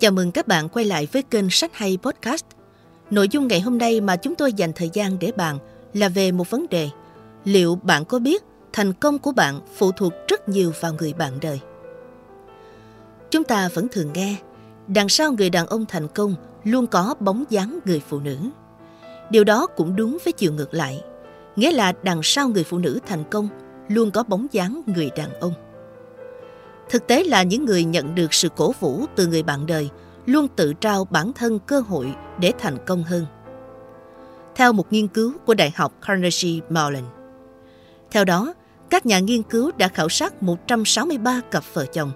[0.00, 2.44] Chào mừng các bạn quay lại với kênh Sách Hay Podcast.
[3.10, 5.58] Nội dung ngày hôm nay mà chúng tôi dành thời gian để bàn
[5.94, 6.88] là về một vấn đề.
[7.44, 11.32] Liệu bạn có biết thành công của bạn phụ thuộc rất nhiều vào người bạn
[11.40, 11.60] đời?
[13.30, 14.36] Chúng ta vẫn thường nghe,
[14.88, 18.36] đằng sau người đàn ông thành công luôn có bóng dáng người phụ nữ.
[19.30, 21.02] Điều đó cũng đúng với chiều ngược lại,
[21.56, 23.48] nghĩa là đằng sau người phụ nữ thành công
[23.88, 25.52] luôn có bóng dáng người đàn ông.
[26.90, 29.88] Thực tế là những người nhận được sự cổ vũ từ người bạn đời
[30.26, 33.26] luôn tự trao bản thân cơ hội để thành công hơn.
[34.54, 37.04] Theo một nghiên cứu của Đại học Carnegie Mellon.
[38.10, 38.54] Theo đó,
[38.90, 42.12] các nhà nghiên cứu đã khảo sát 163 cặp vợ chồng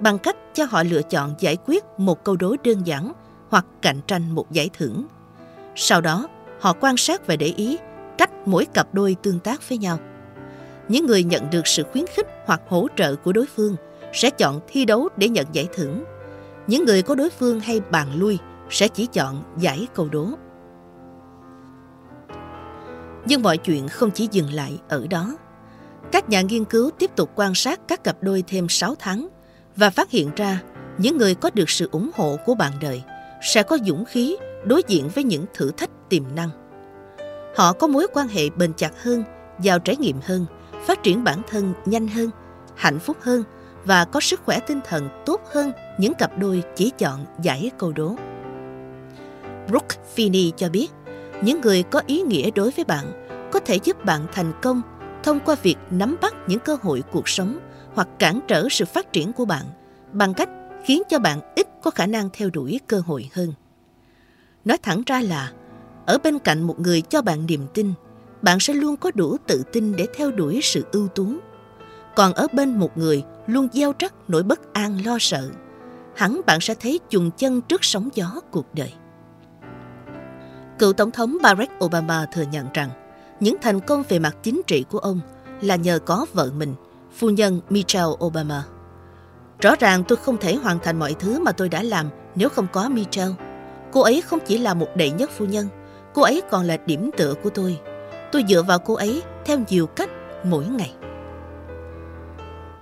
[0.00, 3.12] bằng cách cho họ lựa chọn giải quyết một câu đố đơn giản
[3.48, 5.06] hoặc cạnh tranh một giải thưởng.
[5.76, 6.28] Sau đó,
[6.60, 7.78] họ quan sát và để ý
[8.18, 9.98] cách mỗi cặp đôi tương tác với nhau.
[10.88, 13.76] Những người nhận được sự khuyến khích hoặc hỗ trợ của đối phương–
[14.12, 16.04] sẽ chọn thi đấu để nhận giải thưởng.
[16.66, 18.38] Những người có đối phương hay bàn lui
[18.70, 20.28] sẽ chỉ chọn giải câu đố.
[23.26, 25.36] Nhưng mọi chuyện không chỉ dừng lại ở đó.
[26.12, 29.28] Các nhà nghiên cứu tiếp tục quan sát các cặp đôi thêm 6 tháng
[29.76, 30.62] và phát hiện ra
[30.98, 33.02] những người có được sự ủng hộ của bạn đời
[33.42, 36.50] sẽ có dũng khí đối diện với những thử thách tiềm năng.
[37.56, 39.24] Họ có mối quan hệ bền chặt hơn,
[39.60, 40.46] giàu trải nghiệm hơn,
[40.86, 42.30] phát triển bản thân nhanh hơn,
[42.74, 43.44] hạnh phúc hơn
[43.88, 47.92] và có sức khỏe tinh thần tốt hơn những cặp đôi chỉ chọn giải câu
[47.92, 48.16] đố.
[49.68, 50.88] Brooke Finney cho biết,
[51.42, 54.82] những người có ý nghĩa đối với bạn có thể giúp bạn thành công
[55.22, 57.58] thông qua việc nắm bắt những cơ hội cuộc sống
[57.94, 59.64] hoặc cản trở sự phát triển của bạn
[60.12, 60.48] bằng cách
[60.84, 63.52] khiến cho bạn ít có khả năng theo đuổi cơ hội hơn.
[64.64, 65.52] Nói thẳng ra là,
[66.06, 67.92] ở bên cạnh một người cho bạn niềm tin,
[68.42, 71.26] bạn sẽ luôn có đủ tự tin để theo đuổi sự ưu tú
[72.18, 75.50] còn ở bên một người luôn gieo rắc nỗi bất an lo sợ,
[76.16, 78.92] hẳn bạn sẽ thấy chùng chân trước sóng gió cuộc đời.
[80.78, 82.90] Cựu Tổng thống Barack Obama thừa nhận rằng
[83.40, 85.20] những thành công về mặt chính trị của ông
[85.60, 86.74] là nhờ có vợ mình,
[87.16, 88.64] phu nhân Michelle Obama.
[89.60, 92.66] Rõ ràng tôi không thể hoàn thành mọi thứ mà tôi đã làm nếu không
[92.72, 93.34] có Michelle.
[93.92, 95.68] Cô ấy không chỉ là một đệ nhất phu nhân,
[96.14, 97.80] cô ấy còn là điểm tựa của tôi.
[98.32, 100.10] Tôi dựa vào cô ấy theo nhiều cách
[100.44, 100.94] mỗi ngày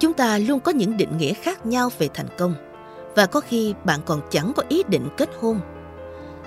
[0.00, 2.54] chúng ta luôn có những định nghĩa khác nhau về thành công.
[3.14, 5.60] Và có khi bạn còn chẳng có ý định kết hôn.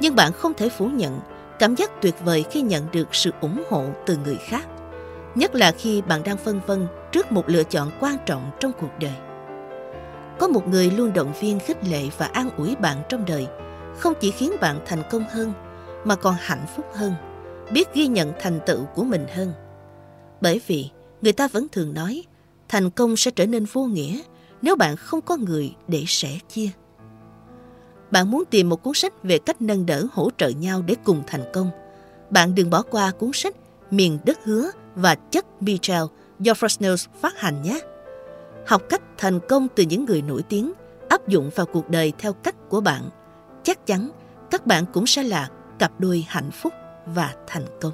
[0.00, 1.20] Nhưng bạn không thể phủ nhận
[1.58, 4.66] cảm giác tuyệt vời khi nhận được sự ủng hộ từ người khác,
[5.34, 8.90] nhất là khi bạn đang phân vân trước một lựa chọn quan trọng trong cuộc
[9.00, 9.14] đời.
[10.38, 13.46] Có một người luôn động viên khích lệ và an ủi bạn trong đời,
[13.98, 15.52] không chỉ khiến bạn thành công hơn,
[16.04, 17.14] mà còn hạnh phúc hơn,
[17.72, 19.52] biết ghi nhận thành tựu của mình hơn.
[20.40, 20.90] Bởi vì
[21.22, 22.22] người ta vẫn thường nói
[22.68, 24.20] thành công sẽ trở nên vô nghĩa
[24.62, 26.68] nếu bạn không có người để sẻ chia.
[28.10, 31.22] Bạn muốn tìm một cuốn sách về cách nâng đỡ hỗ trợ nhau để cùng
[31.26, 31.70] thành công.
[32.30, 33.56] Bạn đừng bỏ qua cuốn sách
[33.90, 36.04] Miền đất hứa và chất Mitchell
[36.40, 37.80] do Fresnel phát hành nhé.
[38.66, 40.72] Học cách thành công từ những người nổi tiếng,
[41.08, 43.02] áp dụng vào cuộc đời theo cách của bạn.
[43.62, 44.10] Chắc chắn
[44.50, 45.48] các bạn cũng sẽ là
[45.78, 46.72] cặp đôi hạnh phúc
[47.06, 47.92] và thành công.